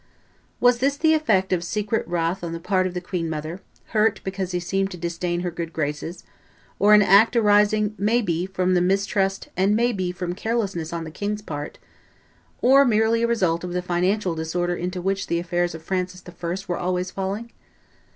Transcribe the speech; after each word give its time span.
Was 0.59 0.79
this 0.79 0.97
the 0.97 1.13
effect 1.13 1.53
of 1.53 1.63
secret 1.63 2.07
wrath 2.07 2.43
on 2.43 2.53
the 2.53 2.59
part 2.59 2.87
of 2.87 2.95
the 2.95 3.01
queen 3.01 3.29
mother, 3.29 3.61
hurt 3.89 4.19
because 4.23 4.49
he 4.49 4.59
seemed 4.59 4.89
to 4.89 4.97
disdain 4.97 5.41
her 5.41 5.51
good 5.51 5.71
graces, 5.71 6.23
or 6.79 6.95
an 6.95 7.03
act 7.03 7.35
arising 7.35 7.93
may 7.99 8.19
be 8.23 8.47
from 8.47 8.73
mistrust 8.87 9.49
and 9.55 9.75
may 9.75 9.91
be 9.93 10.11
from 10.11 10.33
carelessness 10.33 10.91
on 10.91 11.03
the 11.03 11.11
king's 11.11 11.43
part, 11.43 11.77
or 12.63 12.83
merely 12.83 13.21
a 13.21 13.27
result 13.27 13.63
of 13.63 13.73
the 13.73 13.81
financial 13.83 14.33
disorder 14.33 14.75
into 14.75 14.99
which 15.03 15.27
the 15.27 15.37
affairs 15.37 15.75
of 15.75 15.83
Francis 15.83 16.23
I. 16.27 16.33
were 16.67 16.77
always 16.79 17.11
falling? 17.11 17.51